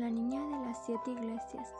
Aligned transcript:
La 0.00 0.08
niña 0.08 0.40
de 0.40 0.64
las 0.64 0.78
siete 0.86 1.10
iglesias. 1.10 1.74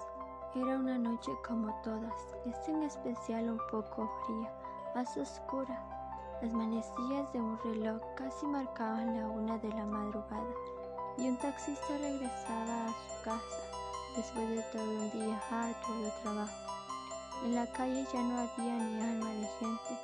Era 0.55 0.77
una 0.77 0.99
noche 0.99 1.33
como 1.43 1.73
todas, 1.83 2.13
es 2.45 2.69
en 2.69 2.83
especial 2.83 3.49
un 3.49 3.61
poco 3.71 4.13
fría, 4.27 4.53
más 4.95 5.17
oscura. 5.17 5.83
Las 6.43 6.53
manecillas 6.53 7.33
de 7.33 7.41
un 7.41 7.59
reloj 7.61 7.99
casi 8.17 8.45
marcaban 8.45 9.19
la 9.19 9.27
una 9.27 9.57
de 9.57 9.71
la 9.71 9.87
madrugada 9.87 10.53
y 11.17 11.31
un 11.31 11.39
taxista 11.39 11.97
regresaba 11.97 12.85
a 12.85 12.89
su 12.89 13.25
casa 13.25 13.57
después 14.15 14.51
de 14.51 14.63
todo 14.65 14.85
un 14.85 15.11
día 15.13 15.41
harto 15.51 15.95
de 16.03 16.11
trabajo. 16.23 16.53
En 17.47 17.55
la 17.55 17.73
calle 17.73 18.07
ya 18.13 18.23
no 18.23 18.35
había 18.39 18.75
ni 18.75 19.01
alma 19.01 19.31
de 19.31 19.47
gente, 19.61 19.99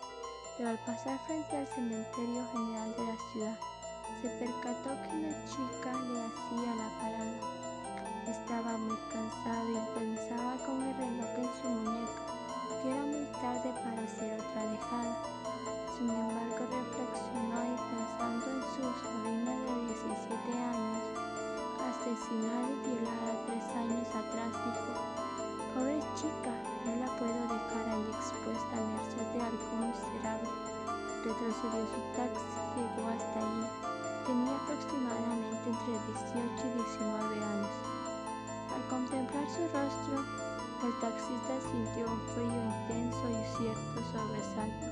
pero 0.56 0.70
al 0.70 0.78
pasar 0.86 1.18
frente 1.26 1.54
al 1.54 1.66
cementerio 1.66 2.46
general 2.54 2.94
de 2.96 3.06
la 3.08 3.16
ciudad, 3.30 3.58
se 4.22 4.28
percató 4.38 4.88
que 5.02 5.16
la 5.20 5.44
chica 5.44 5.92
le 5.92 6.24
hacía 6.24 6.74
la 6.76 6.98
parada. 6.98 7.55
Estaba 8.26 8.76
muy 8.76 8.98
cansado 9.06 9.70
y 9.70 9.98
pensaba 9.98 10.56
con 10.66 10.82
el 10.82 10.96
reloj 10.96 11.30
en 11.38 11.50
su 11.62 11.68
muñeca 11.68 12.26
que 12.82 12.90
era 12.90 13.02
muy 13.06 13.26
tarde 13.38 13.70
para 13.86 14.02
hacer 14.02 14.34
otra 14.34 14.62
dejada. 14.66 15.14
Sin 15.94 16.10
embargo, 16.10 16.66
reflexionó 16.66 17.58
y 17.62 17.76
pensando 17.86 18.46
en 18.50 18.62
su 18.74 18.82
sobrina 18.98 19.54
de 19.54 19.74
17 19.94 20.58
años, 20.58 21.02
asesinada 21.86 22.66
y 22.66 22.98
violada 22.98 23.32
tres 23.46 23.66
años 23.78 24.08
atrás, 24.10 24.50
dijo, 24.58 24.92
pobre 25.70 26.02
chica, 26.18 26.50
no 26.82 26.92
la 26.98 27.10
puedo 27.22 27.42
dejar 27.46 27.84
ahí 27.94 28.10
expuesta 28.10 28.74
a 28.74 28.86
merced 28.90 29.26
de 29.34 29.40
algún 29.40 29.86
miserable. 29.86 30.50
Retrocedió 31.22 31.82
su 31.94 32.02
taxi, 32.18 32.42
llegó 32.74 33.06
hasta 33.06 33.38
allí. 33.38 33.66
Tenía 34.26 34.54
aproximadamente 34.58 35.62
entre 35.62 35.94
18 36.10 36.66
y 36.66 36.82
19 36.82 37.44
años. 37.44 37.95
Al 38.86 39.02
contemplar 39.02 39.44
su 39.50 39.62
rostro, 39.74 40.22
el 40.84 41.00
taxista 41.00 41.58
sintió 41.72 42.06
un 42.06 42.20
frío 42.28 42.54
intenso 42.54 43.24
y 43.30 43.58
cierto 43.58 43.98
sobresalto, 44.12 44.86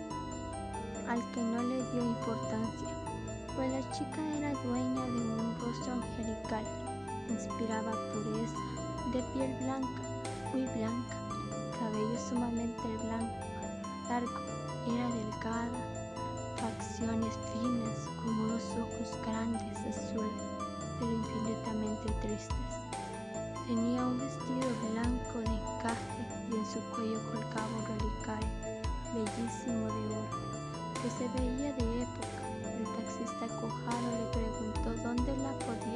al 1.09 1.23
que 1.31 1.41
no 1.41 1.62
le 1.62 1.77
dio 1.92 2.03
importancia, 2.03 2.89
pues 3.55 3.70
la 3.70 3.92
chica 3.92 4.20
era 4.36 4.53
dueña 4.64 5.01
de 5.01 5.20
un 5.20 5.56
rostro 5.61 5.92
angelical, 5.92 6.64
inspiraba 7.28 7.92
pureza, 8.12 8.59
de 9.12 9.23
piel 9.33 9.55
blanca, 9.61 10.03
muy 10.53 10.62
blanca, 10.75 11.17
cabello 11.79 12.19
sumamente 12.29 12.83
blanco, 13.05 13.47
largo, 14.08 14.41
era 14.89 15.08
delgada, 15.08 15.79
facciones 16.56 17.39
finas, 17.53 18.08
con 18.17 18.41
unos 18.41 18.64
ojos 18.73 19.17
grandes 19.25 19.79
azules, 19.86 20.42
pero 20.98 21.12
infinitamente 21.12 22.12
tristes. 22.23 22.73
Tenía 23.67 24.05
un 24.05 24.19
vestido 24.19 24.69
blanco 24.93 25.39
de 25.39 25.57
encaje 25.57 26.20
y 26.51 26.55
en 26.55 26.67
su 26.67 26.81
cuello 26.91 27.19
colgaba 27.33 27.67
un 27.67 27.87
relicario 27.87 28.48
bellísimo 29.15 29.87
de 29.87 30.17
oro 30.17 30.55
que 31.01 31.09
se 31.09 31.29
veía 31.29 31.73
de 31.73 32.03
época. 32.03 32.45
El 32.62 32.85
taxista 32.85 33.47
cojado 33.61 34.07
le 34.11 34.27
preguntó 34.33 35.03
dónde 35.03 35.37
la 35.39 35.53
podía 35.61 35.94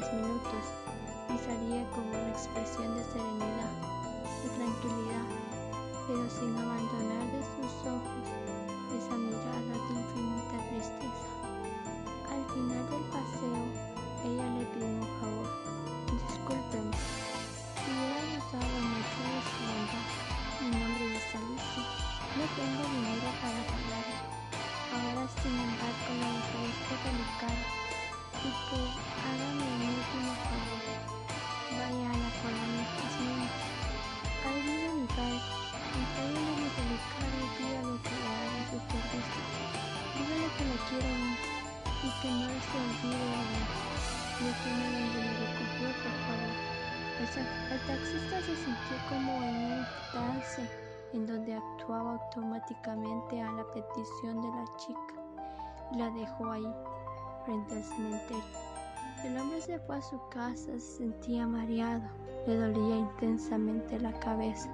tres 0.00 0.12
minutos 0.12 0.64
y 1.30 1.38
salía 1.38 1.88
con 1.90 2.04
una 2.08 2.28
expresión 2.30 2.96
de 2.96 3.04
serenidad 3.04 3.70
y 4.44 4.48
tranquilidad, 4.58 5.26
pero 6.08 6.28
sin 6.30 6.56
abandonar 6.56 7.30
de 7.30 7.42
sus 7.54 7.72
ojos 7.86 8.26
esa 8.90 9.16
mirada 9.16 9.60
de 9.60 9.94
infinita 9.94 10.58
tristeza. 10.70 11.30
Al 12.28 12.44
final 12.54 12.90
del 12.90 13.04
taxista 47.86 48.40
se 48.40 48.56
sintió 48.56 48.96
como 49.08 49.42
en 49.42 49.56
un 49.56 49.84
trance 50.12 50.62
en 51.12 51.26
donde 51.26 51.54
actuaba 51.54 52.14
automáticamente 52.14 53.40
a 53.40 53.52
la 53.52 53.64
petición 53.72 54.40
de 54.42 54.48
la 54.48 54.64
chica 54.76 55.14
y 55.92 55.98
la 55.98 56.10
dejó 56.10 56.50
ahí, 56.50 56.74
frente 57.44 57.74
al 57.74 57.84
cementerio. 57.84 58.44
El 59.24 59.38
hombre 59.38 59.60
se 59.60 59.78
fue 59.80 59.96
a 59.96 60.02
su 60.02 60.18
casa, 60.30 60.72
se 60.72 60.80
sentía 60.80 61.46
mareado, 61.46 62.02
le 62.46 62.56
dolía 62.56 62.96
intensamente 62.96 63.98
la 63.98 64.12
cabeza 64.20 64.68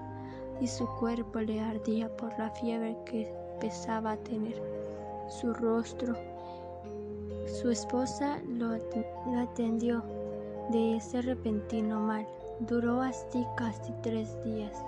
y 0.61 0.67
su 0.67 0.87
cuerpo 0.99 1.41
le 1.41 1.61
ardía 1.61 2.09
por 2.17 2.37
la 2.39 2.51
fiebre 2.51 2.97
que 3.07 3.33
empezaba 3.55 4.13
a 4.13 4.17
tener. 4.19 4.61
Su 5.29 5.53
rostro, 5.55 6.15
su 7.47 7.71
esposa 7.71 8.39
lo 8.47 8.73
atendió 9.41 10.03
de 10.71 10.97
ese 10.97 11.23
repentino 11.23 12.01
mal. 12.01 12.27
Duró 12.69 13.01
así 13.01 13.47
casi 13.57 13.91
tres 14.03 14.37
días. 14.45 14.85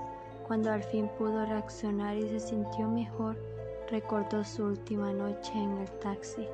Cuando 0.46 0.70
al 0.70 0.82
fin 0.82 1.08
pudo 1.16 1.46
reaccionar 1.46 2.18
y 2.18 2.28
se 2.28 2.38
sintió 2.38 2.86
mejor, 2.86 3.38
recordó 3.90 4.44
su 4.44 4.64
última 4.64 5.10
noche 5.10 5.52
en 5.54 5.78
el 5.78 5.90
taxi, 6.00 6.46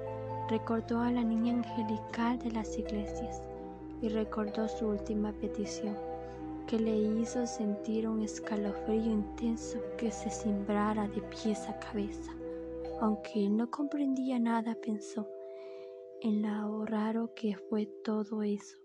recordó 0.49 1.01
a 1.01 1.11
la 1.11 1.25
niña 1.25 1.55
angelical 1.55 2.39
de 2.39 2.53
las 2.53 2.79
iglesias 2.79 3.43
y 4.01 4.09
recordó 4.11 4.69
su 4.69 4.87
última 4.87 5.33
petición, 5.33 5.97
que 6.69 6.79
le 6.79 6.97
hizo 6.97 7.49
sentir 7.49 8.09
un 8.09 8.23
escalofrío 8.23 9.11
intenso 9.11 9.81
que 9.97 10.13
se 10.13 10.31
cimbrara 10.31 11.09
de 11.09 11.21
pies 11.23 11.69
a 11.69 11.81
cabeza. 11.81 12.33
Aunque 13.01 13.45
él 13.47 13.57
no 13.57 13.69
comprendía 13.69 14.39
nada, 14.39 14.77
pensó 14.81 15.27
en 16.21 16.43
lo 16.43 16.87
raro 16.87 17.35
que 17.35 17.57
fue 17.57 17.87
todo 18.05 18.45
eso 18.45 18.77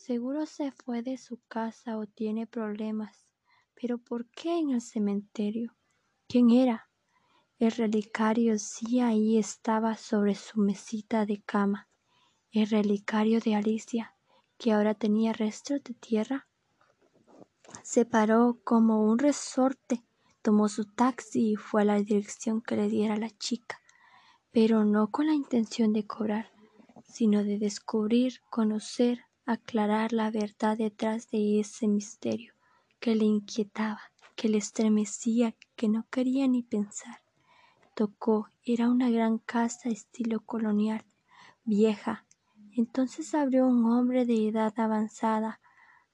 Seguro 0.00 0.46
se 0.46 0.72
fue 0.72 1.02
de 1.02 1.18
su 1.18 1.42
casa 1.46 1.98
o 1.98 2.06
tiene 2.06 2.46
problemas. 2.46 3.26
Pero 3.74 3.98
¿por 3.98 4.30
qué 4.30 4.58
en 4.58 4.70
el 4.70 4.80
cementerio? 4.80 5.76
¿Quién 6.26 6.48
era? 6.48 6.88
El 7.58 7.72
relicario 7.72 8.58
sí 8.58 9.00
ahí 9.00 9.36
estaba 9.36 9.98
sobre 9.98 10.34
su 10.36 10.58
mesita 10.58 11.26
de 11.26 11.42
cama. 11.42 11.86
El 12.50 12.70
relicario 12.70 13.40
de 13.40 13.54
Alicia, 13.54 14.16
que 14.56 14.72
ahora 14.72 14.94
tenía 14.94 15.34
restos 15.34 15.84
de 15.84 15.92
tierra. 15.92 16.48
Se 17.82 18.06
paró 18.06 18.58
como 18.64 19.04
un 19.04 19.18
resorte, 19.18 20.02
tomó 20.40 20.70
su 20.70 20.86
taxi 20.86 21.52
y 21.52 21.56
fue 21.56 21.82
a 21.82 21.84
la 21.84 21.96
dirección 21.96 22.62
que 22.62 22.76
le 22.76 22.88
diera 22.88 23.18
la 23.18 23.28
chica, 23.28 23.82
pero 24.50 24.86
no 24.86 25.10
con 25.10 25.26
la 25.26 25.34
intención 25.34 25.92
de 25.92 26.06
cobrar, 26.06 26.50
sino 27.04 27.44
de 27.44 27.58
descubrir, 27.58 28.40
conocer, 28.48 29.26
aclarar 29.46 30.12
la 30.12 30.30
verdad 30.30 30.76
detrás 30.76 31.30
de 31.30 31.60
ese 31.60 31.88
misterio 31.88 32.54
que 33.00 33.14
le 33.14 33.24
inquietaba, 33.24 34.00
que 34.36 34.48
le 34.48 34.58
estremecía, 34.58 35.54
que 35.74 35.88
no 35.88 36.06
quería 36.10 36.46
ni 36.46 36.62
pensar. 36.62 37.22
Tocó, 37.94 38.48
era 38.64 38.88
una 38.88 39.10
gran 39.10 39.38
casa 39.38 39.88
estilo 39.88 40.40
colonial, 40.40 41.04
vieja. 41.64 42.26
Entonces 42.76 43.34
abrió 43.34 43.66
un 43.66 43.84
hombre 43.86 44.26
de 44.26 44.48
edad 44.48 44.72
avanzada, 44.76 45.60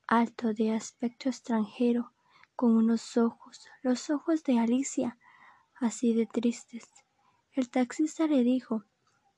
alto, 0.06 0.54
de 0.54 0.72
aspecto 0.72 1.28
extranjero, 1.28 2.12
con 2.54 2.74
unos 2.74 3.16
ojos, 3.16 3.66
los 3.82 4.08
ojos 4.08 4.42
de 4.44 4.58
Alicia, 4.58 5.18
así 5.74 6.14
de 6.14 6.26
tristes. 6.26 6.88
El 7.52 7.68
taxista 7.68 8.26
le 8.26 8.42
dijo 8.42 8.84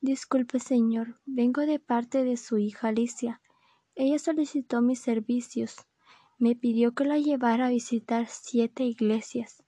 Disculpe, 0.01 0.61
señor, 0.61 1.21
vengo 1.27 1.63
de 1.63 1.81
parte 1.81 2.23
de 2.23 2.37
su 2.37 2.59
hija 2.59 2.89
Alicia. 2.89 3.41
Ella 4.01 4.21
solicitó 4.21 4.81
mis 4.81 5.01
servicios. 5.01 5.75
Me 6.39 6.55
pidió 6.55 6.95
que 6.95 7.05
la 7.05 7.19
llevara 7.19 7.67
a 7.67 7.71
visitar 7.71 8.29
siete 8.29 8.85
iglesias. 8.85 9.65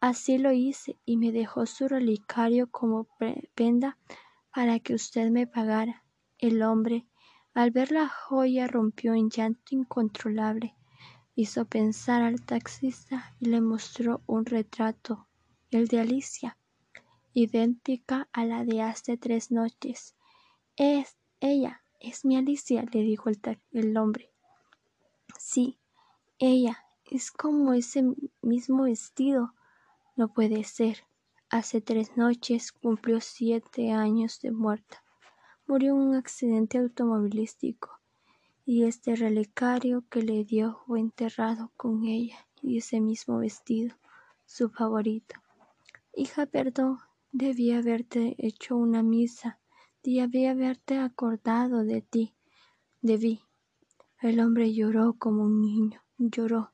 Así 0.00 0.36
lo 0.36 0.50
hice 0.50 0.98
y 1.04 1.16
me 1.16 1.30
dejó 1.30 1.64
su 1.64 1.86
relicario 1.86 2.68
como 2.72 3.06
prenda 3.54 3.96
para 4.52 4.80
que 4.80 4.94
usted 4.94 5.30
me 5.30 5.46
pagara. 5.46 6.02
El 6.38 6.64
hombre, 6.64 7.06
al 7.54 7.70
ver 7.70 7.92
la 7.92 8.08
joya, 8.08 8.66
rompió 8.66 9.14
en 9.14 9.30
llanto 9.30 9.76
incontrolable. 9.76 10.74
Hizo 11.36 11.64
pensar 11.64 12.22
al 12.22 12.44
taxista 12.44 13.36
y 13.38 13.46
le 13.46 13.60
mostró 13.60 14.24
un 14.26 14.44
retrato, 14.44 15.28
el 15.70 15.86
de 15.86 16.00
Alicia, 16.00 16.58
idéntica 17.32 18.28
a 18.32 18.44
la 18.44 18.64
de 18.64 18.82
hace 18.82 19.16
tres 19.16 19.52
noches. 19.52 20.16
Es 20.74 21.16
ella, 21.38 21.84
es 22.08 22.24
mi 22.24 22.36
Alicia, 22.36 22.84
le 22.92 23.02
dijo 23.02 23.28
el, 23.28 23.40
el 23.72 23.96
hombre. 23.96 24.30
Sí, 25.38 25.78
ella, 26.38 26.84
es 27.04 27.30
como 27.30 27.72
ese 27.72 28.04
mismo 28.42 28.84
vestido. 28.84 29.54
No 30.16 30.32
puede 30.32 30.64
ser. 30.64 31.04
Hace 31.50 31.80
tres 31.80 32.16
noches 32.16 32.72
cumplió 32.72 33.20
siete 33.20 33.92
años 33.92 34.40
de 34.40 34.50
muerta. 34.50 35.02
Murió 35.66 35.94
en 35.94 36.00
un 36.00 36.14
accidente 36.14 36.78
automovilístico 36.78 37.98
y 38.66 38.84
este 38.84 39.16
relicario 39.16 40.04
que 40.10 40.20
le 40.22 40.44
dio 40.44 40.78
fue 40.86 41.00
enterrado 41.00 41.72
con 41.76 42.04
ella 42.04 42.36
y 42.60 42.76
ese 42.76 43.00
mismo 43.00 43.38
vestido, 43.38 43.96
su 44.44 44.68
favorito. 44.68 45.36
Hija, 46.14 46.44
perdón, 46.44 46.98
debí 47.32 47.72
haberte 47.72 48.34
hecho 48.38 48.76
una 48.76 49.02
misa, 49.02 49.58
debí 50.16 50.46
haberte 50.46 50.98
acordado 50.98 51.84
de 51.84 52.02
ti, 52.02 52.34
debí. 53.02 53.42
El 54.20 54.40
hombre 54.40 54.72
lloró 54.72 55.14
como 55.14 55.44
un 55.44 55.60
niño, 55.60 56.02
lloró 56.18 56.72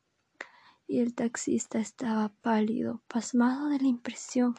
y 0.87 1.01
el 1.01 1.15
taxista 1.15 1.79
estaba 1.79 2.29
pálido, 2.29 3.03
pasmado 3.09 3.69
de 3.69 3.79
la 3.79 3.89
impresión. 3.89 4.55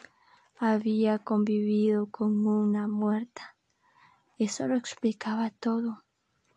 Había 0.58 1.20
convivido 1.20 2.08
con 2.08 2.46
una 2.48 2.88
muerta. 2.88 3.56
Eso 4.38 4.68
lo 4.68 4.76
explicaba 4.76 5.50
todo. 5.52 6.04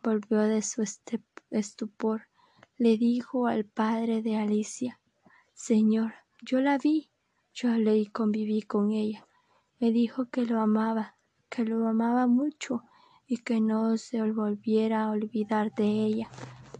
Volvió 0.02 0.40
de 0.40 0.62
su 0.62 0.82
estupor. 1.50 2.22
Le 2.76 2.96
dijo 2.96 3.46
al 3.46 3.64
padre 3.64 4.22
de 4.22 4.36
Alicia, 4.36 5.00
Señor, 5.54 6.14
yo 6.42 6.60
la 6.60 6.78
vi, 6.78 7.10
yo 7.52 7.70
hablé 7.72 7.98
y 7.98 8.06
conviví 8.06 8.62
con 8.62 8.92
ella. 8.92 9.26
Me 9.80 9.90
dijo 9.90 10.28
que 10.30 10.46
lo 10.46 10.60
amaba, 10.60 11.16
que 11.48 11.64
lo 11.64 11.86
amaba 11.86 12.26
mucho 12.26 12.82
y 13.26 13.38
que 13.38 13.60
no 13.60 13.96
se 13.96 14.22
volviera 14.32 15.04
a 15.04 15.10
olvidar 15.10 15.74
de 15.74 15.86
ella. 15.86 16.30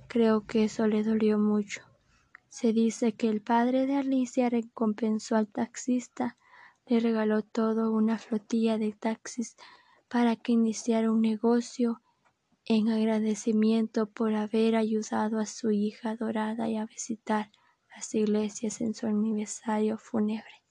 Creo 0.09 0.47
que 0.47 0.65
eso 0.65 0.87
le 0.87 1.03
dolió 1.03 1.39
mucho. 1.39 1.83
Se 2.49 2.73
dice 2.73 3.13
que 3.13 3.29
el 3.29 3.43
padre 3.43 3.87
de 3.87 3.97
Alicia 3.97 4.49
recompensó 4.49 5.37
al 5.37 5.49
taxista, 5.49 6.37
le 6.87 7.01
regaló 7.01 7.43
todo 7.43 7.93
una 7.93 8.19
flotilla 8.19 8.79
de 8.79 8.93
taxis 8.93 9.57
para 10.09 10.37
que 10.37 10.53
iniciara 10.53 11.13
un 11.13 11.21
negocio 11.21 12.01
en 12.65 12.89
agradecimiento 12.89 14.07
por 14.11 14.35
haber 14.35 14.77
ayudado 14.77 15.39
a 15.39 15.47
su 15.47 15.71
hija 15.71 16.11
adorada 16.11 16.69
y 16.69 16.77
a 16.77 16.87
visitar 16.87 17.51
las 17.95 18.15
iglesias 18.15 18.81
en 18.81 18.95
su 18.95 19.07
aniversario 19.07 19.99
fúnebre. 19.99 20.63